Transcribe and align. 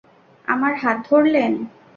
আমার 0.47 0.73
হাত 0.75 0.97
ধরলেন। 1.09 1.53